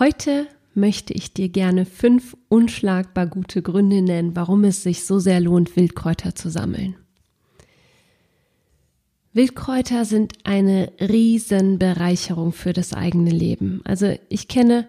Heute 0.00 0.46
möchte 0.72 1.12
ich 1.12 1.34
dir 1.34 1.50
gerne 1.50 1.84
fünf 1.84 2.34
unschlagbar 2.48 3.26
gute 3.26 3.60
Gründe 3.60 4.00
nennen, 4.00 4.34
warum 4.34 4.64
es 4.64 4.82
sich 4.82 5.04
so 5.04 5.18
sehr 5.18 5.40
lohnt, 5.40 5.76
Wildkräuter 5.76 6.34
zu 6.34 6.48
sammeln. 6.48 6.96
Wildkräuter 9.34 10.06
sind 10.06 10.32
eine 10.44 10.90
riesen 11.00 11.78
Bereicherung 11.78 12.52
für 12.52 12.72
das 12.72 12.94
eigene 12.94 13.28
Leben. 13.28 13.82
Also 13.84 14.14
ich 14.30 14.48
kenne 14.48 14.88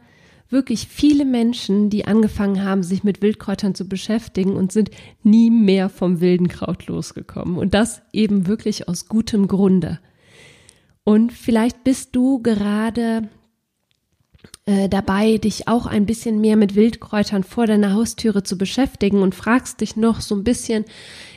wirklich 0.49 0.88
viele 0.88 1.25
Menschen, 1.25 1.89
die 1.89 2.05
angefangen 2.05 2.63
haben, 2.63 2.81
sich 2.81 3.03
mit 3.03 3.21
Wildkräutern 3.21 3.75
zu 3.75 3.89
beschäftigen 3.89 4.55
und 4.55 4.71
sind 4.71 4.91
nie 5.23 5.52
mehr 5.52 5.89
vom 5.89 6.21
wilden 6.21 6.47
Kraut 6.47 6.88
losgekommen. 6.88 7.57
Und 7.57 7.73
das 7.73 8.02
eben 8.13 8.47
wirklich 8.47 8.88
aus 8.88 9.09
gutem 9.09 9.49
Grunde. 9.49 9.99
Und 11.03 11.33
vielleicht 11.33 11.83
bist 11.83 12.16
du 12.16 12.41
gerade 12.41 13.30
äh, 14.65 14.89
dabei, 14.89 15.38
dich 15.38 15.67
auch 15.67 15.88
ein 15.88 16.05
bisschen 16.05 16.39
mehr 16.39 16.55
mit 16.55 16.75
Wildkräutern 16.75 17.44
vor 17.44 17.66
deiner 17.66 17.94
Haustüre 17.94 18.44
zu 18.44 18.58
beschäftigen 18.58 19.22
und 19.22 19.33
fragst 19.33 19.81
dich 19.81 19.95
noch 19.95 20.22
so 20.22 20.36
ein 20.36 20.44
bisschen, 20.44 20.86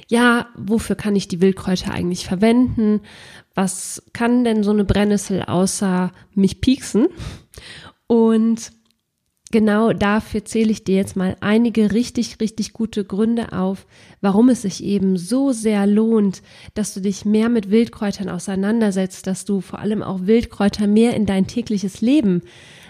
ja, 0.09 0.49
wofür 0.57 0.97
kann 0.97 1.17
ich 1.17 1.29
die 1.29 1.41
Wildkräuter 1.41 1.93
eigentlich 1.93 2.27
verwenden? 2.27 3.01
Was 3.55 4.03
kann 4.13 4.45
denn 4.45 4.63
so 4.63 4.73
eine 4.73 4.85
Brennnessel 4.85 5.43
außer 5.43 6.13
mich 6.35 6.61
pieksen? 6.61 7.09
Und 8.07 8.73
genau 9.51 9.93
dafür 9.93 10.45
zähle 10.45 10.73
ich 10.73 10.85
dir 10.85 10.97
jetzt 10.97 11.17
mal 11.17 11.37
einige 11.41 11.93
richtig, 11.93 12.41
richtig 12.41 12.73
gute 12.73 13.05
Gründe 13.05 13.53
auf, 13.53 13.87
warum 14.21 14.49
es 14.51 14.63
sich 14.63 14.85
eben 14.85 15.17
so 15.17 15.53
sehr 15.53 15.87
lohnt, 15.87 16.43
dass 16.75 16.93
du 16.93 17.01
dich 17.01 17.25
mehr 17.25 17.49
mit 17.49 17.71
Wildkräutern 17.71 18.29
auseinandersetzt, 18.29 19.27
dass 19.27 19.45
du 19.45 19.61
vor 19.61 19.79
allem 19.79 20.03
auch 20.03 20.27
Wildkräuter 20.27 20.87
mehr 20.87 21.15
in 21.15 21.25
dein 21.25 21.47
tägliches 21.47 22.01
Leben 22.01 22.43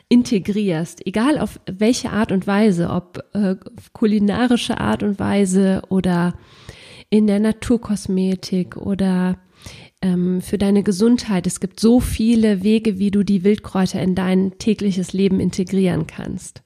integrierst, 0.09 1.07
egal 1.07 1.39
auf 1.39 1.61
welche 1.67 2.11
Art 2.11 2.33
und 2.33 2.47
Weise, 2.47 2.91
ob 2.91 3.25
äh, 3.33 3.57
kulinarische 3.93 4.79
Art 4.79 5.03
und 5.03 5.19
Weise 5.19 5.83
oder 5.89 6.35
in 7.11 7.27
der 7.27 7.41
Naturkosmetik 7.41 8.77
oder 8.77 9.39
ähm, 10.03 10.41
für 10.41 10.59
deine 10.59 10.83
Gesundheit. 10.83 11.47
Es 11.47 11.61
gibt 11.61 11.81
so 11.81 12.01
viele 12.01 12.63
Wege, 12.63 12.99
wie 12.99 13.11
du 13.11 13.23
die 13.23 13.45
Wildkräuter 13.45 14.03
in 14.03 14.15
dein 14.15 14.59
tägliches 14.59 15.13
Leben 15.13 15.41
integrieren 15.41 16.07
kannst. 16.07 16.63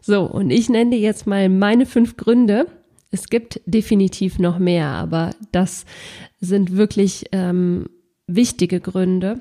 So, 0.00 0.22
und 0.22 0.50
ich 0.50 0.68
nenne 0.68 0.90
dir 0.90 0.98
jetzt 0.98 1.26
mal 1.26 1.48
meine 1.48 1.86
fünf 1.86 2.16
Gründe. 2.16 2.66
Es 3.10 3.28
gibt 3.28 3.60
definitiv 3.66 4.38
noch 4.38 4.58
mehr, 4.58 4.86
aber 4.86 5.30
das 5.50 5.84
sind 6.40 6.76
wirklich 6.76 7.26
ähm, 7.32 7.86
wichtige 8.26 8.80
Gründe. 8.80 9.40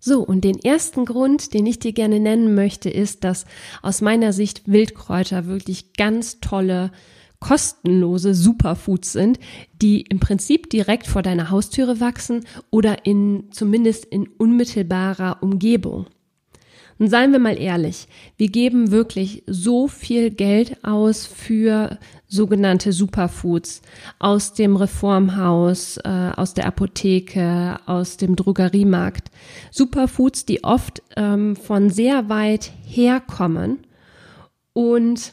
So, 0.00 0.22
und 0.22 0.44
den 0.44 0.58
ersten 0.58 1.04
Grund, 1.04 1.54
den 1.54 1.66
ich 1.66 1.78
dir 1.78 1.92
gerne 1.92 2.20
nennen 2.20 2.54
möchte, 2.54 2.88
ist, 2.88 3.24
dass 3.24 3.46
aus 3.82 4.00
meiner 4.00 4.32
Sicht 4.32 4.62
Wildkräuter 4.66 5.46
wirklich 5.46 5.94
ganz 5.94 6.40
tolle 6.40 6.92
kostenlose 7.40 8.34
Superfoods 8.34 9.12
sind, 9.12 9.38
die 9.80 10.02
im 10.02 10.20
Prinzip 10.20 10.70
direkt 10.70 11.06
vor 11.06 11.22
deiner 11.22 11.50
Haustüre 11.50 12.00
wachsen 12.00 12.44
oder 12.70 13.06
in 13.06 13.44
zumindest 13.50 14.04
in 14.06 14.28
unmittelbarer 14.28 15.42
Umgebung. 15.42 16.06
Und 16.98 17.08
seien 17.08 17.32
wir 17.32 17.38
mal 17.38 17.56
ehrlich, 17.56 18.08
wir 18.36 18.48
geben 18.48 18.90
wirklich 18.90 19.44
so 19.46 19.86
viel 19.86 20.30
Geld 20.30 20.84
aus 20.84 21.26
für 21.26 21.98
sogenannte 22.26 22.92
Superfoods 22.92 23.82
aus 24.18 24.54
dem 24.54 24.74
Reformhaus, 24.74 25.98
äh, 25.98 26.32
aus 26.36 26.54
der 26.54 26.66
Apotheke, 26.66 27.78
aus 27.86 28.16
dem 28.16 28.34
Drogeriemarkt. 28.34 29.30
Superfoods, 29.70 30.44
die 30.44 30.64
oft 30.64 31.02
ähm, 31.16 31.54
von 31.54 31.90
sehr 31.90 32.28
weit 32.28 32.72
herkommen 32.84 33.78
und 34.72 35.32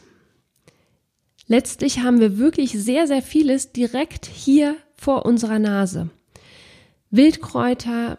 Letztlich 1.48 2.00
haben 2.00 2.18
wir 2.18 2.38
wirklich 2.38 2.72
sehr, 2.72 3.06
sehr 3.06 3.22
vieles 3.22 3.72
direkt 3.72 4.26
hier 4.26 4.76
vor 4.96 5.24
unserer 5.24 5.60
Nase. 5.60 6.10
Wildkräuter, 7.10 8.16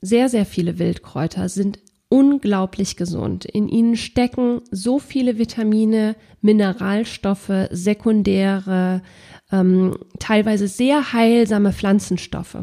sehr, 0.00 0.28
sehr 0.28 0.46
viele 0.46 0.78
Wildkräuter 0.78 1.48
sind 1.48 1.80
unglaublich 2.12 2.96
gesund. 2.96 3.46
In 3.46 3.70
ihnen 3.70 3.96
stecken 3.96 4.60
so 4.70 4.98
viele 4.98 5.38
Vitamine, 5.38 6.14
Mineralstoffe, 6.42 7.68
sekundäre, 7.70 9.00
ähm, 9.50 9.96
teilweise 10.18 10.68
sehr 10.68 11.14
heilsame 11.14 11.72
Pflanzenstoffe. 11.72 12.58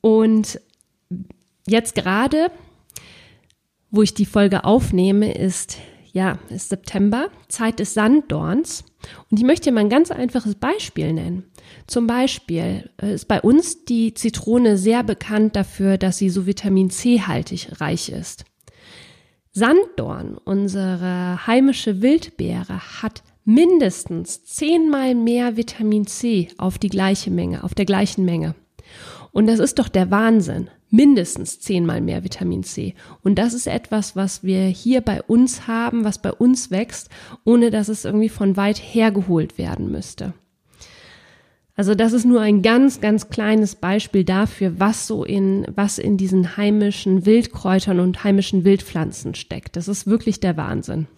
Und 0.00 0.60
jetzt 1.66 1.96
gerade, 1.96 2.52
wo 3.90 4.02
ich 4.02 4.14
die 4.14 4.26
Folge 4.26 4.62
aufnehme, 4.62 5.34
ist 5.34 5.78
ja, 6.12 6.38
ist 6.50 6.68
September, 6.68 7.30
Zeit 7.48 7.78
des 7.78 7.94
Sanddorns. 7.94 8.84
Und 9.30 9.38
ich 9.38 9.44
möchte 9.44 9.72
mal 9.72 9.80
ein 9.80 9.88
ganz 9.88 10.10
einfaches 10.10 10.54
Beispiel 10.54 11.12
nennen. 11.12 11.44
Zum 11.86 12.06
Beispiel 12.06 12.90
äh, 13.02 13.14
ist 13.14 13.28
bei 13.28 13.40
uns 13.40 13.84
die 13.84 14.14
Zitrone 14.14 14.76
sehr 14.76 15.02
bekannt 15.02 15.56
dafür, 15.56 15.98
dass 15.98 16.18
sie 16.18 16.30
so 16.30 16.46
Vitamin 16.46 16.90
C-haltig 16.90 17.80
reich 17.80 18.10
ist. 18.10 18.44
Sanddorn, 19.52 20.38
unsere 20.44 21.46
heimische 21.46 22.00
Wildbeere, 22.00 23.02
hat 23.02 23.22
mindestens 23.44 24.44
zehnmal 24.44 25.14
mehr 25.14 25.56
Vitamin 25.56 26.06
C 26.06 26.48
auf 26.58 26.78
die 26.78 26.88
gleiche 26.88 27.30
Menge, 27.30 27.64
auf 27.64 27.74
der 27.74 27.84
gleichen 27.84 28.24
Menge. 28.24 28.54
Und 29.32 29.46
das 29.46 29.58
ist 29.58 29.78
doch 29.78 29.88
der 29.88 30.10
Wahnsinn 30.10 30.70
mindestens 30.92 31.58
zehnmal 31.58 32.00
mehr 32.00 32.22
Vitamin 32.22 32.62
C. 32.62 32.94
Und 33.22 33.36
das 33.36 33.54
ist 33.54 33.66
etwas, 33.66 34.14
was 34.14 34.44
wir 34.44 34.66
hier 34.66 35.00
bei 35.00 35.22
uns 35.22 35.66
haben, 35.66 36.04
was 36.04 36.20
bei 36.20 36.30
uns 36.30 36.70
wächst, 36.70 37.08
ohne 37.44 37.70
dass 37.70 37.88
es 37.88 38.04
irgendwie 38.04 38.28
von 38.28 38.56
weit 38.56 38.76
hergeholt 38.78 39.58
werden 39.58 39.90
müsste. 39.90 40.34
Also 41.74 41.94
das 41.94 42.12
ist 42.12 42.26
nur 42.26 42.42
ein 42.42 42.60
ganz, 42.60 43.00
ganz 43.00 43.30
kleines 43.30 43.74
Beispiel 43.74 44.24
dafür, 44.24 44.78
was 44.78 45.06
so 45.06 45.24
in, 45.24 45.66
was 45.74 45.98
in 45.98 46.18
diesen 46.18 46.58
heimischen 46.58 47.24
Wildkräutern 47.24 47.98
und 47.98 48.22
heimischen 48.22 48.64
Wildpflanzen 48.64 49.34
steckt. 49.34 49.76
Das 49.76 49.88
ist 49.88 50.06
wirklich 50.06 50.38
der 50.40 50.58
Wahnsinn. 50.58 51.08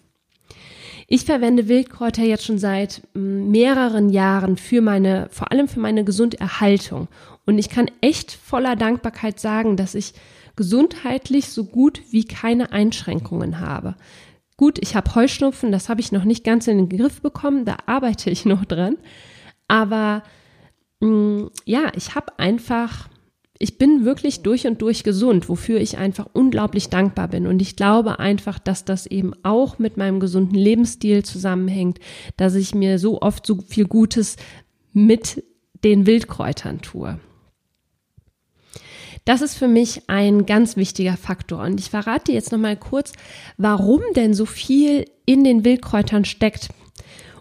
Ich 1.07 1.25
verwende 1.25 1.67
Wildkräuter 1.67 2.23
jetzt 2.23 2.45
schon 2.45 2.57
seit 2.57 3.01
mm, 3.13 3.51
mehreren 3.51 4.09
Jahren 4.09 4.57
für 4.57 4.81
meine, 4.81 5.27
vor 5.31 5.51
allem 5.51 5.67
für 5.67 5.79
meine 5.79 6.03
Gesunderhaltung. 6.03 7.07
Und 7.45 7.59
ich 7.59 7.69
kann 7.69 7.91
echt 8.01 8.31
voller 8.31 8.75
Dankbarkeit 8.75 9.39
sagen, 9.39 9.77
dass 9.77 9.93
ich 9.93 10.13
gesundheitlich 10.55 11.49
so 11.49 11.65
gut 11.65 12.01
wie 12.11 12.23
keine 12.23 12.71
Einschränkungen 12.71 13.59
habe. 13.59 13.95
Gut, 14.57 14.79
ich 14.81 14.95
habe 14.95 15.13
Heuschnupfen, 15.13 15.71
das 15.71 15.89
habe 15.89 16.01
ich 16.01 16.11
noch 16.11 16.23
nicht 16.23 16.43
ganz 16.43 16.67
in 16.67 16.77
den 16.77 16.89
Griff 16.89 17.21
bekommen, 17.21 17.65
da 17.65 17.77
arbeite 17.85 18.29
ich 18.29 18.45
noch 18.45 18.65
dran. 18.65 18.97
Aber 19.67 20.23
mh, 21.01 21.09
mm, 21.09 21.51
ja, 21.65 21.91
ich 21.95 22.15
habe 22.15 22.39
einfach 22.39 23.09
ich 23.57 23.77
bin 23.77 24.03
wirklich 24.03 24.43
durch 24.43 24.67
und 24.67 24.81
durch 24.81 25.03
gesund, 25.03 25.47
wofür 25.47 25.79
ich 25.79 25.97
einfach 25.97 26.27
unglaublich 26.33 26.89
dankbar 26.89 27.29
bin. 27.29 27.47
Und 27.47 27.61
ich 27.61 27.75
glaube 27.75 28.19
einfach, 28.19 28.59
dass 28.59 28.83
das 28.83 29.05
eben 29.05 29.33
auch 29.43 29.79
mit 29.79 29.95
meinem 29.95 30.19
gesunden 30.19 30.55
Lebensstil 30.55 31.23
zusammenhängt, 31.23 31.99
dass 32.35 32.55
ich 32.55 32.75
mir 32.75 32.99
so 32.99 33.21
oft 33.21 33.45
so 33.45 33.61
viel 33.61 33.85
Gutes 33.85 34.35
mit 34.91 35.43
den 35.83 36.05
Wildkräutern 36.05 36.81
tue. 36.81 37.19
Das 39.23 39.41
ist 39.41 39.55
für 39.55 39.67
mich 39.67 40.03
ein 40.07 40.45
ganz 40.45 40.75
wichtiger 40.75 41.17
Faktor. 41.17 41.63
Und 41.63 41.79
ich 41.79 41.89
verrate 41.89 42.25
dir 42.25 42.33
jetzt 42.35 42.51
nochmal 42.51 42.77
kurz, 42.77 43.13
warum 43.57 44.01
denn 44.15 44.33
so 44.33 44.45
viel 44.45 45.05
in 45.25 45.43
den 45.43 45.63
Wildkräutern 45.65 46.25
steckt. 46.25 46.69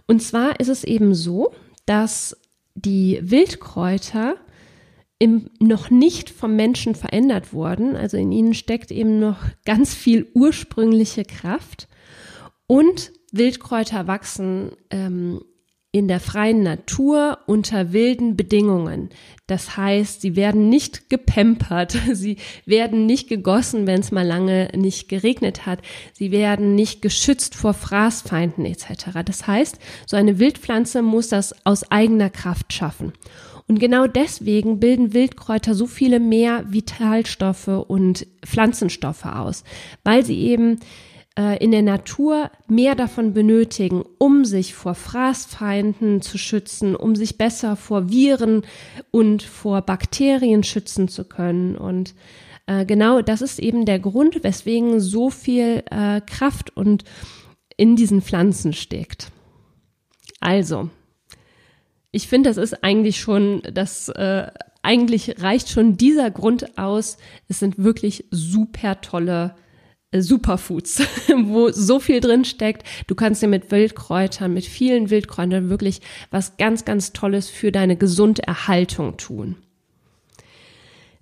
Und 0.06 0.22
zwar 0.22 0.61
ist 0.61 0.69
es 0.69 0.84
eben 0.84 1.14
so, 1.14 1.52
dass 1.87 2.37
die 2.75 3.20
Wildkräuter 3.22 4.37
im, 5.19 5.50
noch 5.61 5.90
nicht 5.90 6.31
vom 6.31 6.56
Menschen 6.56 6.94
verändert 6.94 7.52
wurden. 7.52 7.96
Also 7.96 8.16
in 8.16 8.32
ihnen 8.32 8.55
steckt 8.55 8.90
eben 8.90 9.19
noch 9.19 9.38
ganz 9.64 9.94
viel 9.94 10.26
ursprüngliche 10.34 11.25
Kraft. 11.25 11.88
Und 12.66 13.12
Wildkräuter 13.32 14.06
wachsen 14.06 14.72
ähm, 14.90 15.40
in 15.94 16.08
der 16.08 16.19
freien 16.19 16.64
Natur 16.64 17.38
unter 17.46 17.93
wilden 17.93 18.37
Bedingungen. 18.37 19.11
Das 19.46 19.76
heißt, 19.76 20.22
sie 20.22 20.34
werden 20.34 20.69
nicht 20.69 21.08
gepempert, 21.08 21.96
sie 22.12 22.38
werden 22.66 23.06
nicht 23.06 23.28
gegossen, 23.28 23.87
wenn 23.87 24.00
es 24.00 24.11
mal 24.11 24.26
lange 24.26 24.70
nicht 24.75 25.08
geregnet 25.08 25.66
hat, 25.66 25.82
sie 26.12 26.32
werden 26.32 26.75
nicht 26.75 27.00
geschützt 27.00 27.55
vor 27.55 27.75
Fraßfeinden 27.75 28.64
etc. 28.64 29.20
Das 29.25 29.46
heißt, 29.46 29.78
so 30.05 30.16
eine 30.16 30.40
Wildpflanze 30.40 31.00
muss 31.00 31.28
das 31.28 31.55
aus 31.64 31.88
eigener 31.93 32.28
Kraft 32.28 32.72
schaffen. 32.72 33.12
Und 33.75 33.81
genau 33.81 34.06
deswegen 34.06 34.79
bilden 34.79 35.15
Wildkräuter 35.15 35.75
so 35.75 35.88
viele 35.88 36.21
mehr 36.21 36.62
Vitalstoffe 36.69 37.67
und 37.67 38.25
Pflanzenstoffe 38.47 39.26
aus, 39.26 39.65
weil 40.05 40.25
sie 40.25 40.38
eben 40.43 40.79
äh, 41.37 41.59
in 41.59 41.73
der 41.73 41.82
Natur 41.82 42.53
mehr 42.69 42.94
davon 42.94 43.35
benötigen, 43.35 44.05
um 44.19 44.44
sich 44.44 44.75
vor 44.75 44.94
Fraßfeinden 44.94 46.23
zu 46.23 46.38
schützen, 46.38 46.94
um 46.94 47.17
sich 47.17 47.37
besser 47.37 47.75
vor 47.75 48.11
Viren 48.11 48.62
und 49.11 49.43
vor 49.43 49.82
Bakterien 49.82 50.62
schützen 50.62 51.09
zu 51.09 51.25
können. 51.25 51.75
Und 51.75 52.15
äh, 52.69 52.87
genau 52.87 53.23
das 53.23 53.43
ist 53.43 53.59
eben 53.59 53.87
der 53.87 53.99
Grund, 53.99 54.44
weswegen 54.44 55.00
so 55.00 55.31
viel 55.31 55.82
äh, 55.91 56.21
Kraft 56.21 56.76
und 56.76 57.03
in 57.76 57.97
diesen 57.97 58.23
Pflanzen 58.23 58.73
steckt. 58.73 59.32
Also, 60.38 60.91
ich 62.14 62.28
finde, 62.28 62.50
das 62.50 62.56
ist 62.56 62.84
eigentlich 62.84 63.20
schon 63.20 63.62
das 63.72 64.08
äh, 64.08 64.46
eigentlich 64.82 65.43
reicht 65.43 65.69
schon 65.70 65.96
dieser 65.96 66.31
Grund 66.31 66.78
aus. 66.78 67.16
Es 67.49 67.58
sind 67.58 67.78
wirklich 67.78 68.26
super 68.31 69.00
tolle 69.00 69.56
Superfoods, 70.16 71.02
wo 71.44 71.70
so 71.70 71.99
viel 71.99 72.20
drin 72.20 72.44
steckt. 72.44 72.87
Du 73.08 73.14
kannst 73.14 73.43
dir 73.43 73.49
mit 73.49 73.70
Wildkräutern, 73.70 74.52
mit 74.52 74.64
vielen 74.64 75.11
Wildkräutern 75.11 75.70
wirklich 75.70 76.02
was 76.31 76.56
ganz, 76.56 76.84
ganz 76.84 77.12
Tolles 77.12 77.49
für 77.49 77.72
deine 77.72 77.96
Gesunderhaltung 77.96 79.16
tun. 79.16 79.56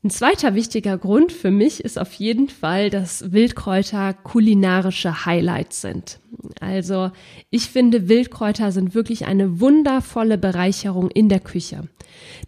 Ein 0.04 0.10
zweiter 0.10 0.54
wichtiger 0.56 0.98
Grund 0.98 1.30
für 1.30 1.52
mich 1.52 1.84
ist 1.84 1.98
auf 1.98 2.12
jeden 2.14 2.48
Fall, 2.48 2.90
dass 2.90 3.32
Wildkräuter 3.32 4.14
kulinarische 4.14 5.24
Highlights 5.26 5.80
sind. 5.80 6.18
Also 6.60 7.12
ich 7.50 7.68
finde, 7.68 8.08
Wildkräuter 8.08 8.72
sind 8.72 8.94
wirklich 8.96 9.26
eine 9.26 9.60
wundervolle 9.60 10.38
Bereicherung 10.38 11.08
in 11.10 11.28
der 11.28 11.40
Küche. 11.40 11.88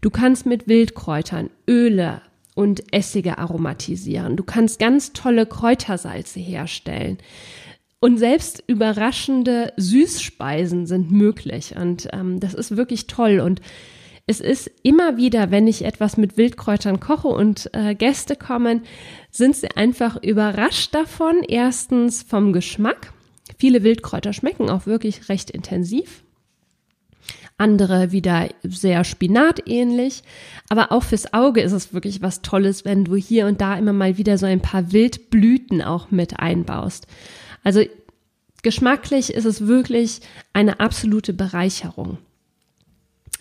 Du 0.01 0.11
kannst 0.11 0.47
mit 0.47 0.67
Wildkräutern 0.67 1.49
Öle, 1.69 2.23
und 2.55 2.93
Essige 2.93 3.39
aromatisieren. 3.39 4.37
Du 4.37 4.45
kannst 4.45 4.79
ganz 4.79 5.13
tolle 5.13 5.47
Kräutersalze 5.47 6.41
herstellen. 6.41 7.19
Und 8.01 8.19
selbst 8.19 8.63
überraschende 8.67 9.73
Süßspeisen 9.77 10.87
sind 10.87 11.11
möglich. 11.11 11.75
Und 11.77 12.09
ähm, 12.13 12.39
das 12.39 12.55
ist 12.55 12.77
wirklich 12.77 13.07
toll. 13.07 13.41
Und 13.41 13.61
es 14.27 14.41
ist 14.41 14.71
immer 14.83 15.17
wieder, 15.17 15.51
wenn 15.51 15.67
ich 15.67 15.85
etwas 15.85 16.17
mit 16.17 16.37
Wildkräutern 16.37 17.01
koche 17.01 17.29
und 17.29 17.71
äh, 17.75 17.95
Gäste 17.95 18.37
kommen, 18.37 18.83
sind 19.31 19.57
sie 19.57 19.71
einfach 19.77 20.23
überrascht 20.23 20.95
davon. 20.95 21.43
Erstens 21.47 22.23
vom 22.23 22.53
Geschmack. 22.53 23.13
Viele 23.59 23.83
Wildkräuter 23.83 24.33
schmecken 24.33 24.71
auch 24.71 24.87
wirklich 24.87 25.29
recht 25.29 25.51
intensiv 25.51 26.25
andere 27.57 28.11
wieder 28.11 28.49
sehr 28.63 29.05
spinatähnlich. 29.05 30.23
Aber 30.69 30.93
auch 30.93 31.03
fürs 31.03 31.33
Auge 31.33 31.61
ist 31.61 31.73
es 31.73 31.95
wirklich 31.95 32.23
was 32.23 32.43
Tolles, 32.43 32.85
wenn 32.85 33.05
du 33.05 33.17
hier 33.17 33.47
und 33.47 33.61
da 33.61 33.77
immer 33.77 33.93
mal 33.93 34.19
wieder 34.19 34.39
so 34.39 34.47
ein 34.47 34.61
paar 34.61 34.93
Wildblüten 34.93 35.83
auch 35.83 36.11
mit 36.11 36.41
einbaust. 36.41 37.07
Also 37.63 37.83
geschmacklich 38.63 39.33
ist 39.33 39.45
es 39.45 39.67
wirklich 39.67 40.21
eine 40.53 40.81
absolute 40.81 41.33
Bereicherung. 41.33 42.19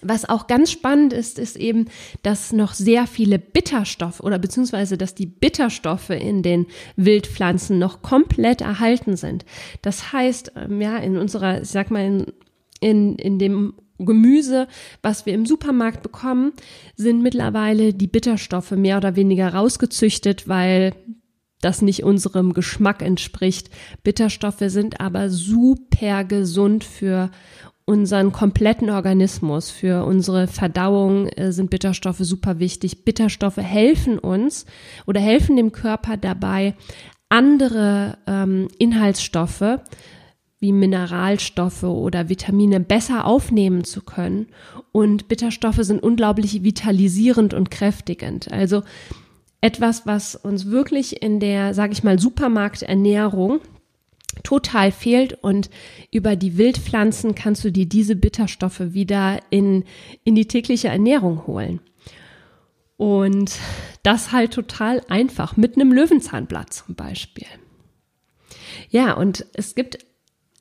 Was 0.04 0.28
auch 0.28 0.48
ganz 0.48 0.72
spannend 0.72 1.14
ist, 1.14 1.40
ist 1.40 1.58
eben, 1.58 1.86
dass 2.22 2.54
noch 2.54 2.74
sehr 2.74 3.08
viele 3.08 3.40
Bitterstoffe 3.40 4.20
oder 4.20 4.40
beziehungsweise, 4.40 4.98
dass 4.98 5.16
die 5.16 5.26
Bitterstoffe 5.26 6.10
in 6.10 6.44
den 6.44 6.68
Wildpflanzen 6.96 7.80
noch 7.80 8.02
komplett 8.02 8.62
erhalten 8.62 9.16
sind. 9.18 9.46
Das 9.82 10.14
heißt, 10.14 10.54
ähm, 10.56 10.82
ja, 10.82 10.98
in 10.98 11.18
unserer, 11.18 11.62
ich 11.62 11.70
sag 11.70 11.92
mal, 11.92 12.06
in, 12.06 12.26
in, 12.80 13.16
in 13.16 13.40
dem 13.40 13.74
Gemüse, 14.00 14.68
was 15.02 15.26
wir 15.26 15.34
im 15.34 15.46
Supermarkt 15.46 16.04
bekommen, 16.04 16.54
sind 16.96 17.22
mittlerweile 17.22 17.94
die 17.94 18.08
Bitterstoffe 18.08 18.72
mehr 18.72 18.98
oder 18.98 19.16
weniger 19.16 19.54
rausgezüchtet, 19.54 20.48
weil 20.48 20.94
das 21.62 21.82
nicht 21.82 22.04
unserem 22.04 22.54
Geschmack 22.54 23.02
entspricht. 23.02 23.70
Bitterstoffe 24.04 24.64
sind 24.68 25.00
aber 25.00 25.30
super 25.30 26.24
gesund 26.26 26.84
für 26.84 27.32
unseren 27.86 28.32
kompletten 28.32 28.90
Organismus, 28.90 29.70
für 29.70 30.06
unsere 30.06 30.48
Verdauung 30.48 31.28
äh, 31.28 31.52
sind 31.52 31.70
Bitterstoffe 31.70 32.20
super 32.20 32.60
wichtig. 32.60 33.04
Bitterstoffe 33.06 33.58
helfen 33.58 34.20
uns 34.20 34.66
oder 35.06 35.20
helfen 35.20 35.56
dem 35.56 35.72
Körper 35.72 36.18
dabei, 36.18 36.76
andere 37.30 38.18
ähm, 38.28 38.68
Inhaltsstoffe 38.78 39.80
wie 40.60 40.72
Mineralstoffe 40.72 41.84
oder 41.84 42.30
Vitamine 42.30 42.80
besser 42.80 43.26
aufnehmen 43.26 43.84
zu 43.84 44.02
können. 44.02 44.48
Und 44.94 45.28
Bitterstoffe 45.28 45.82
sind 45.82 46.02
unglaublich 46.02 46.64
vitalisierend 46.64 47.54
und 47.54 47.70
kräftigend. 47.70 48.50
Also 48.50 48.84
etwas, 49.60 50.06
was 50.06 50.36
uns 50.38 50.68
wirklich 50.68 51.22
in 51.22 51.42
der, 51.42 51.74
sage 51.74 51.92
ich 51.92 52.06
mal, 52.06 52.18
Supermarkternährung 52.18 53.60
total 54.44 54.92
fehlt 54.92 55.34
und 55.42 55.70
über 56.12 56.36
die 56.36 56.58
Wildpflanzen 56.58 57.36
kannst 57.36 57.64
du 57.64 57.72
dir 57.72 57.86
diese 57.86 58.16
Bitterstoffe 58.16 58.82
wieder 58.94 59.40
in, 59.50 59.86
in 60.24 60.36
die 60.36 60.48
tägliche 60.48 60.90
Ernährung 60.90 61.48
holen. 61.48 61.80
Und 62.98 63.58
das 64.04 64.32
halt 64.32 64.52
total 64.52 65.02
einfach 65.10 65.58
mit 65.58 65.76
einem 65.76 65.92
Löwenzahnblatt 65.92 66.74
zum 66.74 66.96
Beispiel. 66.96 67.48
Ja, 68.90 69.14
und 69.14 69.46
es 69.54 69.76
gibt 69.76 69.98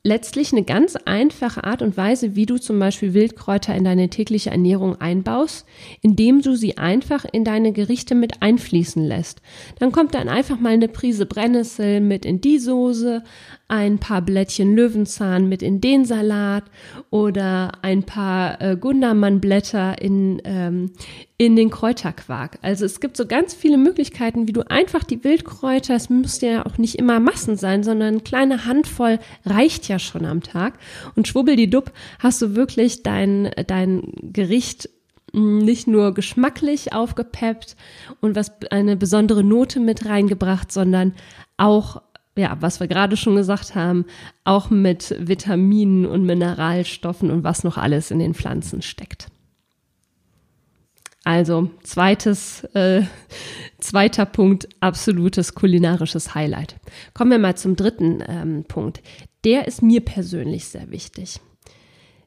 letztlich 0.04 0.52
eine 0.52 0.64
ganz 0.64 0.96
einfache 0.96 1.62
Art 1.62 1.80
und 1.80 1.96
Weise, 1.96 2.34
wie 2.34 2.46
du 2.46 2.58
zum 2.58 2.78
Beispiel 2.78 3.14
Wildkräuter 3.14 3.74
in 3.74 3.84
deine 3.84 4.10
tägliche 4.10 4.50
Ernährung 4.50 5.00
einbaust, 5.00 5.64
indem 6.00 6.42
du 6.42 6.56
sie 6.56 6.76
einfach 6.76 7.24
in 7.30 7.44
deine 7.44 7.72
Gerichte 7.72 8.16
mit 8.16 8.42
einfließen 8.42 9.04
lässt. 9.04 9.42
Dann 9.78 9.92
kommt 9.92 10.14
dann 10.14 10.28
einfach 10.28 10.58
mal 10.58 10.72
eine 10.72 10.88
Prise 10.88 11.24
Brennnessel 11.24 12.00
mit 12.00 12.24
in 12.24 12.40
die 12.40 12.58
Soße, 12.58 13.22
ein 13.72 13.98
paar 13.98 14.20
Blättchen 14.20 14.76
Löwenzahn 14.76 15.48
mit 15.48 15.62
in 15.62 15.80
den 15.80 16.04
Salat 16.04 16.64
oder 17.08 17.72
ein 17.80 18.02
paar 18.02 18.60
äh, 18.60 18.76
Gundermannblätter 18.76 20.02
in, 20.02 20.42
ähm, 20.44 20.90
in 21.38 21.56
den 21.56 21.70
Kräuterquark. 21.70 22.58
Also 22.60 22.84
es 22.84 23.00
gibt 23.00 23.16
so 23.16 23.24
ganz 23.24 23.54
viele 23.54 23.78
Möglichkeiten, 23.78 24.46
wie 24.46 24.52
du 24.52 24.70
einfach 24.70 25.04
die 25.04 25.24
Wildkräuter, 25.24 25.94
es 25.94 26.10
müsste 26.10 26.48
ja 26.48 26.66
auch 26.66 26.76
nicht 26.76 26.96
immer 26.96 27.18
Massen 27.18 27.56
sein, 27.56 27.82
sondern 27.82 28.08
eine 28.08 28.20
kleine 28.20 28.66
Handvoll 28.66 29.18
reicht 29.46 29.88
ja 29.88 29.98
schon 29.98 30.26
am 30.26 30.42
Tag. 30.42 30.78
Und 31.16 31.26
schwubbeldidupp 31.26 31.92
hast 32.18 32.42
du 32.42 32.54
wirklich 32.54 33.02
dein, 33.02 33.52
dein 33.68 34.12
Gericht 34.20 34.90
hm, 35.32 35.60
nicht 35.60 35.86
nur 35.86 36.12
geschmacklich 36.12 36.92
aufgepeppt 36.92 37.76
und 38.20 38.36
was 38.36 38.52
eine 38.70 38.98
besondere 38.98 39.42
Note 39.42 39.80
mit 39.80 40.04
reingebracht, 40.04 40.70
sondern 40.70 41.14
auch 41.56 42.02
ja, 42.36 42.56
was 42.60 42.80
wir 42.80 42.88
gerade 42.88 43.16
schon 43.16 43.36
gesagt 43.36 43.74
haben, 43.74 44.06
auch 44.44 44.70
mit 44.70 45.14
Vitaminen 45.18 46.06
und 46.06 46.24
Mineralstoffen 46.24 47.30
und 47.30 47.44
was 47.44 47.64
noch 47.64 47.76
alles 47.76 48.10
in 48.10 48.18
den 48.18 48.34
Pflanzen 48.34 48.82
steckt. 48.82 49.28
Also 51.24 51.70
zweites, 51.84 52.64
äh, 52.74 53.02
zweiter 53.78 54.26
Punkt, 54.26 54.68
absolutes 54.80 55.54
kulinarisches 55.54 56.34
Highlight. 56.34 56.76
Kommen 57.14 57.30
wir 57.30 57.38
mal 57.38 57.56
zum 57.56 57.76
dritten 57.76 58.24
ähm, 58.26 58.64
Punkt. 58.66 59.02
Der 59.44 59.68
ist 59.68 59.82
mir 59.82 60.00
persönlich 60.00 60.66
sehr 60.66 60.90
wichtig. 60.90 61.40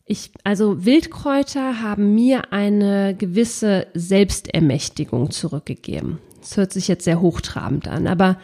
Ich, 0.05 0.31
also 0.43 0.85
Wildkräuter 0.85 1.81
haben 1.81 2.13
mir 2.13 2.53
eine 2.53 3.15
gewisse 3.15 3.87
Selbstermächtigung 3.95 5.31
zurückgegeben. 5.31 6.19
Das 6.39 6.57
hört 6.57 6.71
sich 6.71 6.87
jetzt 6.87 7.05
sehr 7.05 7.21
hochtrabend 7.21 7.87
an, 7.87 8.05
aber 8.05 8.37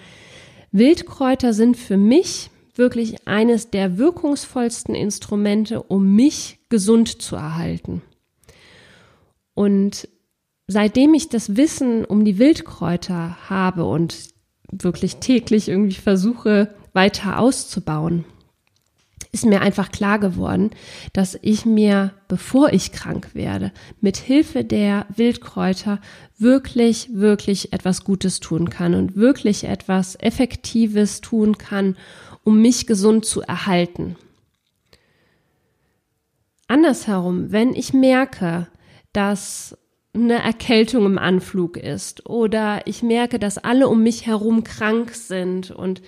Wildkräuter 0.72 1.54
sind 1.54 1.78
für 1.78 1.98
mich 1.98 2.50
wirklich 2.76 3.28
eines 3.28 3.70
der 3.70 3.98
wirkungsvollsten 3.98 4.96
Instrumente, 4.96 5.84
um 5.84 6.16
mich 6.16 6.60
gesund 6.70 7.22
zu 7.22 7.36
erhalten. 7.36 8.02
Und 9.54 10.08
seitdem 10.68 11.14
ich 11.14 11.30
das 11.30 11.58
Wissen 11.58 12.06
um 12.06 12.24
die 12.24 12.38
Wildkräuter 12.38 13.38
habe 13.50 13.84
und 13.86 14.30
wirklich 14.72 15.18
täglich 15.18 15.68
irgendwie 15.68 16.00
versuche, 16.00 16.74
weiter 16.94 17.40
auszubauen, 17.40 18.24
ist 19.32 19.46
mir 19.46 19.62
einfach 19.62 19.92
klar 19.92 20.20
geworden, 20.20 20.72
dass 21.14 21.40
ich 21.42 21.66
mir, 21.66 22.12
bevor 22.28 22.74
ich 22.74 22.92
krank 22.92 23.30
werde, 23.34 23.72
mit 24.02 24.18
Hilfe 24.18 24.64
der 24.64 25.06
Wildkräuter 25.16 26.00
wirklich, 26.38 27.10
wirklich 27.14 27.72
etwas 27.72 28.04
Gutes 28.04 28.40
tun 28.40 28.70
kann 28.70 28.94
und 28.94 29.16
wirklich 29.16 29.64
etwas 29.64 30.16
Effektives 30.20 31.22
tun 31.22 31.58
kann, 31.58 31.96
um 32.44 32.62
mich 32.62 32.88
gesund 32.88 33.26
zu 33.26 33.42
erhalten. 33.42 34.16
andersherum, 36.68 37.52
wenn 37.52 37.74
ich 37.74 37.94
merke, 37.94 38.68
dass 39.14 39.78
eine 40.14 40.42
Erkältung 40.42 41.06
im 41.06 41.18
Anflug 41.18 41.78
ist 41.78 42.26
oder 42.26 42.82
ich 42.86 43.04
merke, 43.04 43.40
dass 43.40 43.58
alle 43.58 43.88
um 43.88 44.04
mich 44.04 44.26
herum 44.26 44.64
krank 44.64 45.14
sind 45.14 45.72
und 45.72 46.02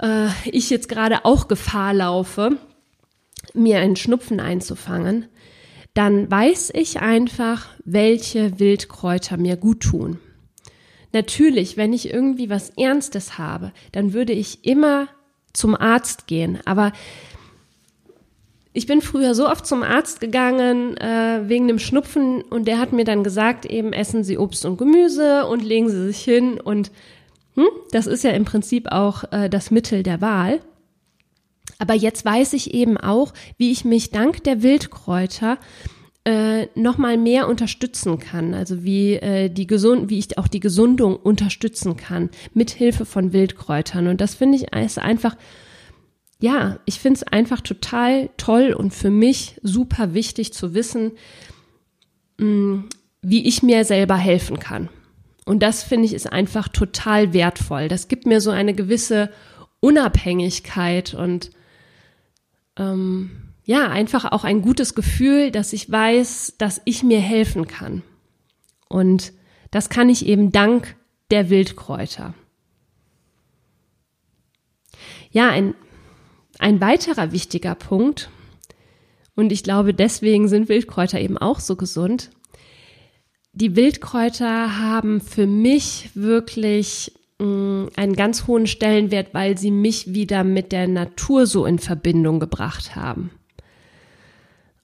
äh, 0.00 0.28
ich 0.44 0.70
jetzt 0.70 0.88
gerade 0.88 1.24
auch 1.24 1.48
Gefahr 1.48 1.94
laufe, 1.94 2.58
mir 3.54 3.78
einen 3.78 3.96
Schnupfen 3.96 4.40
einzufangen, 4.40 5.26
dann 5.94 6.30
weiß 6.30 6.70
ich 6.74 7.00
einfach, 7.00 7.68
welche 7.84 8.58
Wildkräuter 8.58 9.36
mir 9.36 9.56
gut 9.56 9.80
tun. 9.80 10.18
Natürlich, 11.12 11.76
wenn 11.76 11.92
ich 11.92 12.12
irgendwie 12.12 12.50
was 12.50 12.70
Ernstes 12.70 13.38
habe, 13.38 13.72
dann 13.92 14.12
würde 14.12 14.32
ich 14.32 14.64
immer 14.64 15.08
zum 15.52 15.74
Arzt 15.74 16.28
gehen. 16.28 16.60
Aber 16.64 16.92
ich 18.72 18.86
bin 18.86 19.00
früher 19.00 19.34
so 19.34 19.48
oft 19.48 19.66
zum 19.66 19.82
Arzt 19.82 20.20
gegangen 20.20 20.96
äh, 20.96 21.48
wegen 21.48 21.66
dem 21.66 21.80
Schnupfen 21.80 22.42
und 22.42 22.68
der 22.68 22.78
hat 22.78 22.92
mir 22.92 23.04
dann 23.04 23.24
gesagt, 23.24 23.66
eben 23.66 23.92
essen 23.92 24.22
Sie 24.22 24.38
Obst 24.38 24.64
und 24.64 24.76
Gemüse 24.76 25.46
und 25.46 25.64
legen 25.64 25.88
Sie 25.88 26.06
sich 26.06 26.22
hin 26.22 26.60
und 26.60 26.92
hm, 27.60 27.68
das 27.92 28.06
ist 28.06 28.24
ja 28.24 28.30
im 28.30 28.44
Prinzip 28.44 28.90
auch 28.90 29.24
äh, 29.32 29.48
das 29.50 29.70
Mittel 29.70 30.02
der 30.02 30.20
Wahl. 30.20 30.60
Aber 31.78 31.94
jetzt 31.94 32.24
weiß 32.24 32.52
ich 32.54 32.74
eben 32.74 32.96
auch, 32.96 33.32
wie 33.56 33.70
ich 33.70 33.84
mich 33.84 34.10
dank 34.10 34.44
der 34.44 34.62
Wildkräuter 34.62 35.58
äh, 36.24 36.66
noch 36.74 36.98
mal 36.98 37.16
mehr 37.16 37.48
unterstützen 37.48 38.18
kann, 38.18 38.52
also 38.54 38.84
wie 38.84 39.14
äh, 39.14 39.48
die 39.48 39.66
gesund, 39.66 40.10
wie 40.10 40.18
ich 40.18 40.36
auch 40.36 40.48
die 40.48 40.60
Gesundung 40.60 41.16
unterstützen 41.16 41.96
kann 41.96 42.30
mit 42.52 42.70
Hilfe 42.70 43.06
von 43.06 43.32
Wildkräutern 43.32 44.06
und 44.06 44.20
das 44.20 44.34
finde 44.34 44.56
ich 44.56 44.74
ist 44.74 44.98
einfach 44.98 45.36
ja, 46.42 46.78
ich 46.86 46.98
finde 46.98 47.18
es 47.18 47.22
einfach 47.22 47.60
total 47.60 48.30
toll 48.38 48.72
und 48.72 48.94
für 48.94 49.10
mich 49.10 49.56
super 49.62 50.14
wichtig 50.14 50.54
zu 50.54 50.72
wissen, 50.74 51.12
mh, 52.38 52.46
mm, 52.46 52.88
wie 53.22 53.46
ich 53.46 53.62
mir 53.62 53.84
selber 53.84 54.16
helfen 54.16 54.58
kann. 54.58 54.88
Und 55.50 55.64
das 55.64 55.82
finde 55.82 56.06
ich 56.06 56.14
ist 56.14 56.32
einfach 56.32 56.68
total 56.68 57.32
wertvoll. 57.32 57.88
Das 57.88 58.06
gibt 58.06 58.24
mir 58.24 58.40
so 58.40 58.52
eine 58.52 58.72
gewisse 58.72 59.32
Unabhängigkeit 59.80 61.12
und 61.12 61.50
ähm, 62.76 63.32
ja, 63.64 63.88
einfach 63.88 64.30
auch 64.30 64.44
ein 64.44 64.62
gutes 64.62 64.94
Gefühl, 64.94 65.50
dass 65.50 65.72
ich 65.72 65.90
weiß, 65.90 66.54
dass 66.58 66.80
ich 66.84 67.02
mir 67.02 67.18
helfen 67.18 67.66
kann. 67.66 68.02
Und 68.88 69.32
das 69.72 69.88
kann 69.88 70.08
ich 70.08 70.24
eben 70.24 70.52
dank 70.52 70.94
der 71.32 71.50
Wildkräuter. 71.50 72.34
Ja, 75.32 75.48
ein 75.48 75.74
ein 76.60 76.80
weiterer 76.80 77.32
wichtiger 77.32 77.74
Punkt, 77.74 78.30
und 79.34 79.50
ich 79.50 79.64
glaube, 79.64 79.94
deswegen 79.94 80.46
sind 80.46 80.68
Wildkräuter 80.68 81.18
eben 81.18 81.38
auch 81.38 81.58
so 81.58 81.74
gesund. 81.74 82.30
Die 83.52 83.74
Wildkräuter 83.74 84.78
haben 84.78 85.20
für 85.20 85.46
mich 85.46 86.10
wirklich 86.14 87.12
mm, 87.38 87.86
einen 87.96 88.14
ganz 88.14 88.46
hohen 88.46 88.68
Stellenwert, 88.68 89.34
weil 89.34 89.58
sie 89.58 89.72
mich 89.72 90.14
wieder 90.14 90.44
mit 90.44 90.70
der 90.70 90.86
Natur 90.86 91.46
so 91.46 91.66
in 91.66 91.80
Verbindung 91.80 92.38
gebracht 92.38 92.94
haben. 92.94 93.30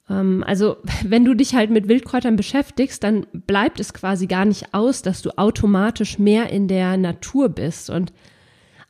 Ähm, 0.09 0.43
also, 0.45 0.77
wenn 1.03 1.23
du 1.23 1.33
dich 1.33 1.55
halt 1.55 1.69
mit 1.69 1.87
Wildkräutern 1.87 2.35
beschäftigst, 2.35 3.03
dann 3.03 3.25
bleibt 3.31 3.79
es 3.79 3.93
quasi 3.93 4.27
gar 4.27 4.43
nicht 4.43 4.73
aus, 4.73 5.01
dass 5.01 5.21
du 5.21 5.37
automatisch 5.37 6.19
mehr 6.19 6.49
in 6.49 6.67
der 6.67 6.97
Natur 6.97 7.47
bist 7.47 7.89
und 7.89 8.11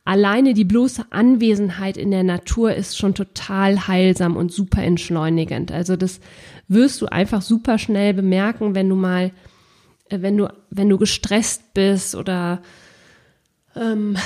alleine 0.04 0.54
die 0.54 0.64
bloße 0.64 1.04
Anwesenheit 1.10 1.96
in 1.96 2.10
der 2.10 2.24
Natur 2.24 2.74
ist 2.74 2.96
schon 2.96 3.14
total 3.14 3.86
heilsam 3.86 4.36
und 4.36 4.50
super 4.50 4.82
entschleunigend. 4.82 5.70
Also 5.70 5.96
das 5.96 6.20
wirst 6.66 7.00
du 7.02 7.06
einfach 7.06 7.42
super 7.42 7.78
schnell 7.78 8.14
bemerken, 8.14 8.74
wenn 8.74 8.88
du 8.88 8.96
mal, 8.96 9.32
wenn 10.10 10.36
du, 10.36 10.48
wenn 10.70 10.88
du 10.88 10.98
gestresst 10.98 11.74
bist 11.74 12.14
oder 12.14 12.62
ähm, 13.76 14.16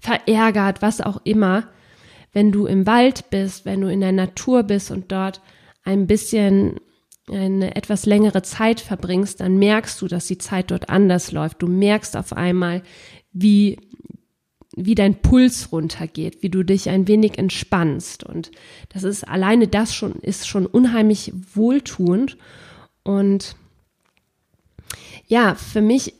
verärgert, 0.00 0.82
was 0.82 1.00
auch 1.00 1.20
immer. 1.24 1.64
Wenn 2.32 2.50
du 2.50 2.66
im 2.66 2.86
Wald 2.86 3.30
bist, 3.30 3.64
wenn 3.64 3.80
du 3.80 3.88
in 3.88 4.00
der 4.00 4.12
Natur 4.12 4.62
bist 4.62 4.90
und 4.90 5.12
dort 5.12 5.40
ein 5.84 6.06
bisschen 6.06 6.80
eine 7.30 7.76
etwas 7.76 8.06
längere 8.06 8.42
Zeit 8.42 8.80
verbringst, 8.80 9.40
dann 9.40 9.58
merkst 9.58 10.00
du, 10.00 10.08
dass 10.08 10.26
die 10.26 10.38
Zeit 10.38 10.70
dort 10.70 10.88
anders 10.88 11.30
läuft. 11.30 11.62
Du 11.62 11.68
merkst 11.68 12.16
auf 12.16 12.32
einmal, 12.32 12.82
wie 13.32 13.78
wie 14.74 14.94
dein 14.94 15.20
Puls 15.20 15.70
runtergeht, 15.70 16.42
wie 16.42 16.48
du 16.48 16.62
dich 16.62 16.88
ein 16.88 17.06
wenig 17.06 17.38
entspannst. 17.38 18.24
Und 18.24 18.50
das 18.88 19.02
ist 19.02 19.28
alleine 19.28 19.68
das 19.68 19.94
schon, 19.94 20.12
ist 20.12 20.48
schon 20.48 20.66
unheimlich 20.66 21.32
wohltuend. 21.54 22.38
Und 23.02 23.56
ja, 25.26 25.54
für 25.54 25.80
mich 25.80 26.14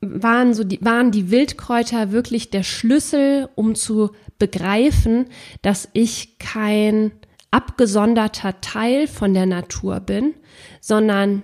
waren 0.00 0.54
so 0.54 0.64
die, 0.64 0.84
waren 0.84 1.10
die 1.10 1.30
Wildkräuter 1.30 2.12
wirklich 2.12 2.50
der 2.50 2.62
Schlüssel, 2.62 3.48
um 3.54 3.74
zu 3.74 4.10
begreifen, 4.38 5.26
dass 5.62 5.88
ich 5.92 6.38
kein 6.38 7.12
abgesonderter 7.50 8.60
Teil 8.60 9.06
von 9.06 9.32
der 9.32 9.46
Natur 9.46 10.00
bin, 10.00 10.34
sondern 10.80 11.42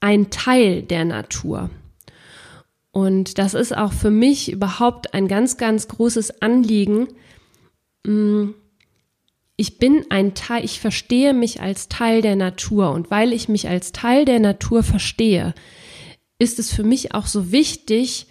ein 0.00 0.30
Teil 0.30 0.82
der 0.82 1.04
Natur. 1.04 1.70
Und 2.90 3.38
das 3.38 3.54
ist 3.54 3.76
auch 3.76 3.92
für 3.92 4.10
mich 4.10 4.50
überhaupt 4.50 5.14
ein 5.14 5.28
ganz, 5.28 5.56
ganz 5.56 5.86
großes 5.88 6.42
Anliegen. 6.42 7.08
Mm, 8.04 8.50
ich 9.56 9.78
bin 9.78 10.06
ein 10.10 10.34
Teil, 10.34 10.64
ich 10.64 10.80
verstehe 10.80 11.34
mich 11.34 11.60
als 11.60 11.88
Teil 11.88 12.22
der 12.22 12.36
Natur. 12.36 12.90
Und 12.92 13.10
weil 13.10 13.32
ich 13.32 13.48
mich 13.48 13.68
als 13.68 13.92
Teil 13.92 14.24
der 14.24 14.40
Natur 14.40 14.82
verstehe, 14.82 15.54
ist 16.38 16.58
es 16.58 16.72
für 16.72 16.84
mich 16.84 17.14
auch 17.14 17.26
so 17.26 17.52
wichtig 17.52 18.26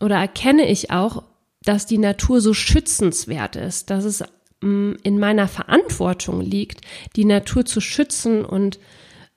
oder 0.00 0.16
erkenne 0.16 0.68
ich 0.68 0.90
auch, 0.90 1.24
dass 1.62 1.86
die 1.86 1.98
Natur 1.98 2.40
so 2.40 2.54
schützenswert 2.54 3.56
ist, 3.56 3.90
dass 3.90 4.04
es 4.04 4.24
mm, 4.60 4.94
in 5.02 5.18
meiner 5.18 5.48
Verantwortung 5.48 6.40
liegt, 6.40 6.80
die 7.16 7.24
Natur 7.24 7.64
zu 7.64 7.80
schützen 7.80 8.44
und 8.44 8.78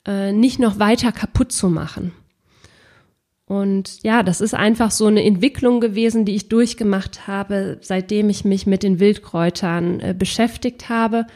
äh, 0.05 0.31
nicht 0.31 0.59
noch 0.59 0.79
weiter 0.79 1.11
kaputt 1.11 1.51
zu 1.51 1.69
machen. 1.69 2.13
Und 3.47 4.01
ja, 4.01 4.23
das 4.23 4.41
ist 4.41 4.55
einfach 4.55 4.89
so 4.89 5.05
eine 5.05 5.23
Entwicklung 5.23 5.79
gewesen, 5.79 6.25
die 6.25 6.35
ich 6.35 6.49
durchgemacht 6.49 7.27
habe, 7.27 7.77
seitdem 7.81 8.29
ich 8.29 8.43
mich 8.43 8.65
mit 8.65 8.81
den 8.81 8.99
Wildkräutern 8.99 9.99
äh, 9.99 10.15
beschäftigt 10.17 10.89
habe. 10.89 11.27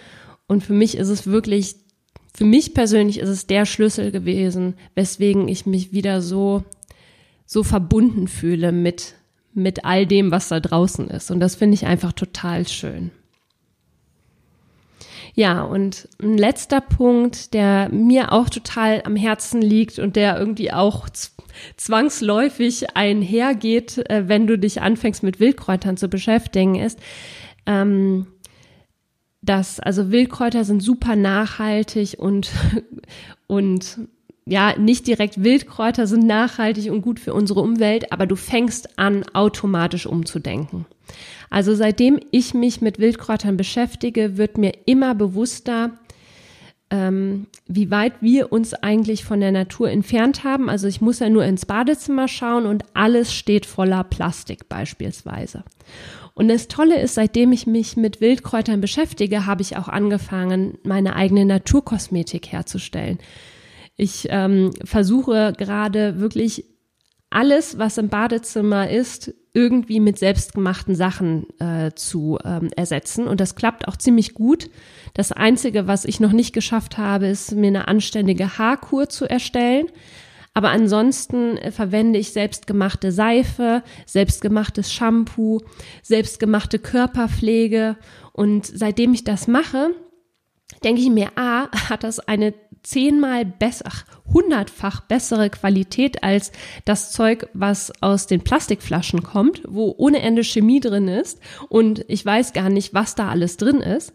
Und 0.48 0.64
für 0.64 0.74
mich 0.74 0.98
ist 0.98 1.10
es 1.10 1.28
wirklich, 1.28 1.76
für 2.40 2.46
mich 2.46 2.74
persönlich 2.74 3.20
ist 3.20 3.28
es 3.28 3.48
der 3.48 3.66
Schlüssel 3.66 4.12
gewesen, 4.12 4.76
weswegen 4.96 5.50
ich 5.50 5.66
mich 5.66 5.92
wieder 5.92 6.22
so, 6.22 6.64
so 7.46 7.64
verbunden 7.64 8.30
fühle 8.30 8.72
mit, 8.72 9.16
mit 9.54 9.84
all 9.84 10.06
dem, 10.06 10.32
was 10.32 10.48
da 10.48 10.62
draußen 10.62 11.10
ist. 11.10 11.32
Und 11.32 11.42
das 11.42 11.56
finde 11.56 11.74
ich 11.74 11.86
einfach 11.86 12.14
total 12.14 12.66
schön. 12.66 13.12
Ja, 15.36 15.64
und 15.64 16.08
ein 16.24 16.38
letzter 16.38 16.80
Punkt, 16.80 17.54
der 17.54 17.90
mir 17.90 18.32
auch 18.32 18.48
total 18.48 19.02
am 19.04 19.18
Herzen 19.18 19.62
liegt 19.62 20.00
und 20.00 20.16
der 20.16 20.40
irgendwie 20.40 20.72
auch 20.72 21.10
zwangsläufig 21.76 22.96
einhergeht, 22.96 23.98
äh, 24.10 24.30
wenn 24.30 24.48
du 24.48 24.58
dich 24.58 24.82
anfängst 24.82 25.24
mit 25.24 25.42
Wildkräutern 25.42 25.98
zu 25.98 26.08
beschäftigen, 26.08 26.76
ist, 26.76 27.00
ähm, 27.66 28.28
dass 29.50 29.80
also 29.80 30.12
Wildkräuter 30.12 30.64
sind 30.64 30.84
super 30.84 31.16
nachhaltig 31.16 32.18
und 32.20 32.52
und 33.48 33.98
ja, 34.46 34.78
nicht 34.78 35.08
direkt 35.08 35.44
Wildkräuter 35.44 36.06
sind 36.06 36.28
nachhaltig 36.28 36.92
und 36.92 37.02
gut 37.02 37.20
für 37.20 37.34
unsere 37.34 37.62
Umwelt, 37.62 38.12
aber 38.12 38.28
du 38.28 38.36
fängst 38.36 39.00
an, 39.00 39.26
automatisch 39.34 40.06
umzudenken. 40.06 40.86
Also 41.50 41.74
seitdem 41.74 42.20
ich 42.30 42.54
mich 42.54 42.82
mit 42.82 43.00
Wildkräutern 43.00 43.58
beschäftige, 43.58 44.38
wird 44.38 44.60
mir 44.60 44.74
immer 44.86 45.16
bewusster, 45.16 45.92
ähm, 46.92 47.48
wie 47.68 47.90
weit 47.90 48.14
wir 48.22 48.52
uns 48.52 48.76
eigentlich 48.76 49.24
von 49.24 49.40
der 49.40 49.52
Natur 49.52 49.90
entfernt 49.90 50.44
haben. 50.44 50.70
Also 50.70 50.88
ich 50.88 51.02
muss 51.02 51.20
ja 51.20 51.30
nur 51.30 51.44
ins 51.44 51.66
Badezimmer 51.66 52.28
schauen 52.28 52.68
und 52.68 52.84
alles 52.94 53.34
steht 53.34 53.66
voller 53.66 54.04
Plastik 54.04 54.70
beispielsweise. 54.70 55.64
Und 56.40 56.48
das 56.48 56.70
Tolle 56.70 57.02
ist, 57.02 57.16
seitdem 57.16 57.52
ich 57.52 57.68
mich 57.68 57.98
mit 57.98 58.22
Wildkräutern 58.22 58.80
beschäftige, 58.80 59.46
habe 59.46 59.62
ich 59.62 59.76
auch 59.76 59.90
angefangen, 59.90 60.78
meine 60.86 61.18
eigene 61.18 61.44
Naturkosmetik 61.44 62.54
herzustellen. 62.54 63.20
Ich 63.98 64.26
ähm, 64.30 64.72
versuche 64.86 65.52
gerade 65.58 66.22
wirklich 66.22 66.64
alles, 67.30 67.78
was 67.78 67.98
im 67.98 68.08
Badezimmer 68.08 68.90
ist, 68.90 69.34
irgendwie 69.54 70.00
mit 70.00 70.18
selbstgemachten 70.18 70.96
Sachen 70.96 71.46
äh, 71.60 71.92
zu 71.96 72.40
ähm, 72.46 72.70
ersetzen. 72.74 73.28
Und 73.28 73.42
das 73.42 73.56
klappt 73.56 73.90
auch 73.90 73.98
ziemlich 73.98 74.34
gut. 74.34 74.70
Das 75.14 75.34
Einzige, 75.34 75.88
was 75.88 76.06
ich 76.06 76.22
noch 76.22 76.32
nicht 76.32 76.54
geschafft 76.54 76.98
habe, 76.98 77.28
ist 77.28 77.52
mir 77.52 77.68
eine 77.68 77.90
anständige 77.90 78.58
Haarkur 78.58 79.10
zu 79.10 79.30
erstellen. 79.30 79.88
Aber 80.54 80.70
ansonsten 80.70 81.58
äh, 81.58 81.72
verwende 81.72 82.20
ich 82.20 82.32
selbstgemachte 82.34 83.12
Seife, 83.12 83.84
selbstgemachtes 84.06 84.92
Shampoo, 84.92 85.62
selbstgemachte 86.02 86.80
Körperpflege. 86.80 87.98
Und 88.34 88.66
seitdem 88.66 89.14
ich 89.14 89.24
das 89.24 89.48
mache, 89.48 89.92
denke 90.84 91.02
ich 91.02 91.10
mir, 91.10 91.32
A, 91.36 91.70
hat 91.90 92.04
das 92.04 92.20
eine 92.20 92.54
zehnmal 92.82 93.46
besser, 93.46 93.92
hundertfach 94.34 95.02
bessere 95.02 95.50
Qualität 95.50 96.24
als 96.24 96.52
das 96.86 97.12
Zeug, 97.12 97.50
was 97.54 97.92
aus 98.02 98.28
den 98.28 98.42
Plastikflaschen 98.42 99.24
kommt, 99.24 99.62
wo 99.68 99.94
ohne 99.98 100.22
Ende 100.22 100.44
Chemie 100.44 100.80
drin 100.80 101.08
ist 101.08 101.40
und 101.68 102.06
ich 102.08 102.26
weiß 102.26 102.54
gar 102.54 102.70
nicht, 102.70 102.94
was 102.94 103.16
da 103.16 103.30
alles 103.30 103.58
drin 103.58 103.82
ist. 103.82 104.14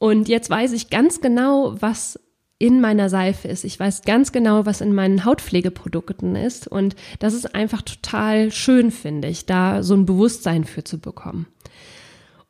Und 0.00 0.28
jetzt 0.28 0.50
weiß 0.50 0.72
ich 0.72 0.90
ganz 0.90 1.20
genau, 1.20 1.74
was 1.80 2.18
in 2.58 2.80
meiner 2.80 3.08
Seife 3.08 3.48
ist. 3.48 3.64
Ich 3.64 3.78
weiß 3.78 4.02
ganz 4.02 4.32
genau, 4.32 4.66
was 4.66 4.80
in 4.80 4.94
meinen 4.94 5.24
Hautpflegeprodukten 5.24 6.34
ist. 6.34 6.66
Und 6.66 6.96
das 7.20 7.34
ist 7.34 7.54
einfach 7.54 7.82
total 7.82 8.50
schön, 8.50 8.90
finde 8.90 9.28
ich, 9.28 9.46
da 9.46 9.82
so 9.82 9.94
ein 9.94 10.06
Bewusstsein 10.06 10.64
für 10.64 10.82
zu 10.82 10.98
bekommen. 10.98 11.46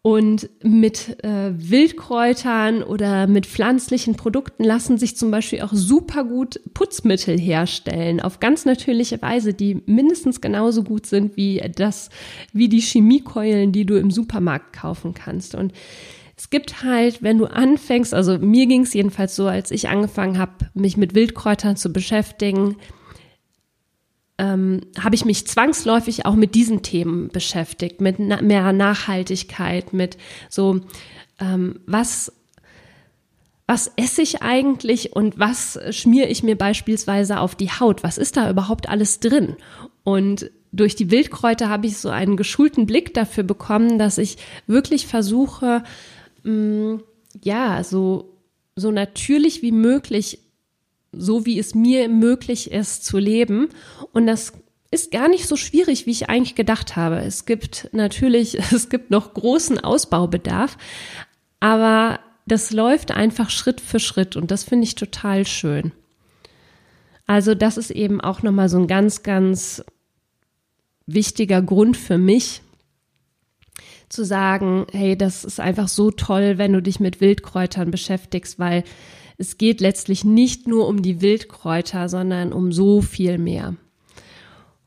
Und 0.00 0.48
mit 0.62 1.22
äh, 1.22 1.50
Wildkräutern 1.52 2.82
oder 2.82 3.26
mit 3.26 3.46
pflanzlichen 3.46 4.14
Produkten 4.14 4.64
lassen 4.64 4.96
sich 4.96 5.16
zum 5.16 5.30
Beispiel 5.30 5.60
auch 5.60 5.72
super 5.74 6.24
gut 6.24 6.60
Putzmittel 6.72 7.38
herstellen, 7.38 8.20
auf 8.20 8.40
ganz 8.40 8.64
natürliche 8.64 9.20
Weise, 9.20 9.52
die 9.52 9.82
mindestens 9.86 10.40
genauso 10.40 10.84
gut 10.84 11.04
sind 11.04 11.36
wie 11.36 11.60
das, 11.74 12.08
wie 12.52 12.68
die 12.70 12.80
Chemiekeulen, 12.80 13.72
die 13.72 13.84
du 13.84 13.98
im 13.98 14.10
Supermarkt 14.10 14.72
kaufen 14.72 15.12
kannst. 15.12 15.54
Und 15.54 15.72
es 16.38 16.50
gibt 16.50 16.84
halt, 16.84 17.20
wenn 17.20 17.38
du 17.38 17.46
anfängst, 17.46 18.14
also 18.14 18.38
mir 18.38 18.66
ging 18.66 18.82
es 18.82 18.94
jedenfalls 18.94 19.34
so, 19.34 19.48
als 19.48 19.72
ich 19.72 19.88
angefangen 19.88 20.38
habe, 20.38 20.70
mich 20.72 20.96
mit 20.96 21.16
Wildkräutern 21.16 21.76
zu 21.76 21.92
beschäftigen, 21.92 22.76
ähm, 24.38 24.82
habe 25.00 25.16
ich 25.16 25.24
mich 25.24 25.48
zwangsläufig 25.48 26.26
auch 26.26 26.36
mit 26.36 26.54
diesen 26.54 26.82
Themen 26.82 27.28
beschäftigt, 27.28 28.00
mit 28.00 28.20
na 28.20 28.40
mehr 28.40 28.72
Nachhaltigkeit, 28.72 29.92
mit 29.92 30.16
so, 30.48 30.80
ähm, 31.40 31.80
was, 31.86 32.32
was 33.66 33.90
esse 33.96 34.22
ich 34.22 34.40
eigentlich 34.40 35.16
und 35.16 35.40
was 35.40 35.76
schmiere 35.90 36.28
ich 36.28 36.44
mir 36.44 36.56
beispielsweise 36.56 37.40
auf 37.40 37.56
die 37.56 37.72
Haut? 37.72 38.04
Was 38.04 38.16
ist 38.16 38.36
da 38.36 38.48
überhaupt 38.48 38.88
alles 38.88 39.18
drin? 39.18 39.56
Und 40.04 40.52
durch 40.70 40.94
die 40.94 41.10
Wildkräuter 41.10 41.68
habe 41.68 41.88
ich 41.88 41.98
so 41.98 42.10
einen 42.10 42.36
geschulten 42.36 42.86
Blick 42.86 43.12
dafür 43.12 43.42
bekommen, 43.42 43.98
dass 43.98 44.18
ich 44.18 44.36
wirklich 44.68 45.08
versuche, 45.08 45.82
mh, 46.48 46.94
mm, 46.94 47.02
ja, 47.42 47.84
so, 47.84 48.36
so 48.74 48.90
natürlich 48.90 49.62
wie 49.62 49.72
möglich 49.72 50.40
so 51.12 51.46
wie 51.46 51.58
es 51.58 51.74
mir 51.74 52.08
möglich 52.08 52.70
ist 52.70 53.04
zu 53.04 53.18
leben. 53.18 53.68
Und 54.12 54.26
das 54.26 54.52
ist 54.90 55.10
gar 55.10 55.28
nicht 55.28 55.46
so 55.46 55.56
schwierig, 55.56 56.06
wie 56.06 56.10
ich 56.10 56.28
eigentlich 56.28 56.54
gedacht 56.54 56.96
habe. 56.96 57.18
Es 57.18 57.46
gibt 57.46 57.88
natürlich, 57.92 58.54
es 58.72 58.88
gibt 58.88 59.10
noch 59.10 59.34
großen 59.34 59.78
Ausbaubedarf, 59.78 60.76
aber 61.60 62.20
das 62.46 62.70
läuft 62.70 63.10
einfach 63.10 63.50
Schritt 63.50 63.80
für 63.80 64.00
Schritt 64.00 64.36
und 64.36 64.50
das 64.50 64.64
finde 64.64 64.84
ich 64.84 64.94
total 64.94 65.46
schön. 65.46 65.92
Also 67.26 67.54
das 67.54 67.76
ist 67.76 67.90
eben 67.90 68.22
auch 68.22 68.42
nochmal 68.42 68.70
so 68.70 68.78
ein 68.78 68.86
ganz, 68.86 69.22
ganz 69.22 69.84
wichtiger 71.06 71.60
Grund 71.60 71.98
für 71.98 72.16
mich, 72.16 72.62
zu 74.08 74.24
sagen, 74.24 74.86
hey, 74.92 75.16
das 75.16 75.44
ist 75.44 75.60
einfach 75.60 75.88
so 75.88 76.10
toll, 76.10 76.58
wenn 76.58 76.72
du 76.72 76.82
dich 76.82 77.00
mit 77.00 77.20
Wildkräutern 77.20 77.90
beschäftigst, 77.90 78.58
weil 78.58 78.84
es 79.36 79.58
geht 79.58 79.80
letztlich 79.80 80.24
nicht 80.24 80.66
nur 80.66 80.88
um 80.88 81.02
die 81.02 81.20
Wildkräuter, 81.20 82.08
sondern 82.08 82.52
um 82.52 82.72
so 82.72 83.02
viel 83.02 83.38
mehr. 83.38 83.76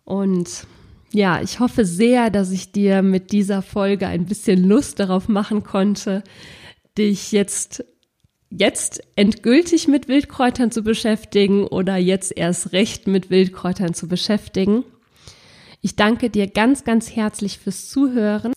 Und 0.03 0.65
ja, 1.13 1.41
ich 1.41 1.59
hoffe 1.59 1.85
sehr, 1.85 2.29
dass 2.29 2.51
ich 2.51 2.71
dir 2.71 3.01
mit 3.01 3.31
dieser 3.31 3.61
Folge 3.61 4.07
ein 4.07 4.25
bisschen 4.25 4.63
Lust 4.63 4.99
darauf 4.99 5.27
machen 5.27 5.63
konnte, 5.63 6.23
dich 6.97 7.31
jetzt 7.31 7.83
jetzt 8.49 9.01
endgültig 9.15 9.87
mit 9.87 10.09
Wildkräutern 10.09 10.71
zu 10.71 10.83
beschäftigen 10.83 11.65
oder 11.65 11.95
jetzt 11.95 12.35
erst 12.35 12.73
recht 12.73 13.07
mit 13.07 13.29
Wildkräutern 13.29 13.93
zu 13.93 14.09
beschäftigen. 14.09 14.83
Ich 15.79 15.95
danke 15.95 16.29
dir 16.29 16.47
ganz, 16.47 16.83
ganz 16.83 17.15
herzlich 17.15 17.59
fürs 17.59 17.89
Zuhören. 17.89 18.51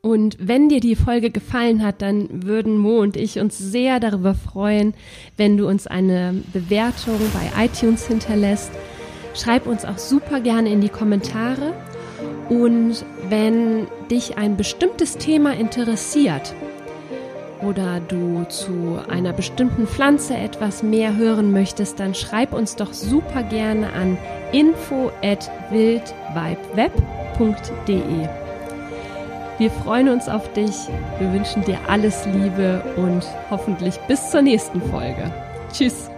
Und 0.00 0.36
wenn 0.40 0.68
dir 0.68 0.78
die 0.78 0.94
Folge 0.94 1.30
gefallen 1.30 1.84
hat, 1.84 2.02
dann 2.02 2.44
würden 2.44 2.78
Mo 2.78 3.00
und 3.00 3.16
ich 3.16 3.40
uns 3.40 3.58
sehr 3.58 3.98
darüber 3.98 4.34
freuen, 4.34 4.94
wenn 5.36 5.56
du 5.56 5.66
uns 5.66 5.88
eine 5.88 6.40
Bewertung 6.52 7.18
bei 7.34 7.64
iTunes 7.64 8.06
hinterlässt. 8.06 8.70
Schreib 9.34 9.66
uns 9.66 9.84
auch 9.84 9.98
super 9.98 10.38
gerne 10.40 10.70
in 10.70 10.80
die 10.80 10.88
Kommentare. 10.88 11.74
Und 12.48 13.04
wenn 13.28 13.88
dich 14.10 14.38
ein 14.38 14.56
bestimmtes 14.56 15.18
Thema 15.18 15.54
interessiert 15.54 16.54
oder 17.62 18.00
du 18.00 18.44
zu 18.44 19.00
einer 19.08 19.32
bestimmten 19.32 19.88
Pflanze 19.88 20.36
etwas 20.36 20.84
mehr 20.84 21.16
hören 21.16 21.52
möchtest, 21.52 21.98
dann 21.98 22.14
schreib 22.14 22.52
uns 22.52 22.76
doch 22.76 22.92
super 22.92 23.42
gerne 23.42 23.92
an 23.92 24.16
info 24.52 25.10
at 25.22 25.50
wildvibeweb.de. 25.70 28.47
Wir 29.58 29.70
freuen 29.72 30.08
uns 30.08 30.28
auf 30.28 30.52
dich. 30.52 30.74
Wir 31.18 31.32
wünschen 31.32 31.64
dir 31.64 31.78
alles 31.88 32.24
Liebe 32.26 32.80
und 32.96 33.24
hoffentlich 33.50 33.98
bis 34.06 34.30
zur 34.30 34.42
nächsten 34.42 34.80
Folge. 34.80 35.32
Tschüss. 35.72 36.08